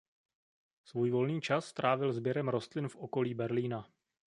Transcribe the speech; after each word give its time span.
Svůj 0.83 1.11
volný 1.11 1.41
čas 1.41 1.73
trávil 1.73 2.13
sběrem 2.13 2.49
rostlin 2.49 2.87
v 2.89 2.95
okolí 2.95 3.33
Berlína. 3.33 3.89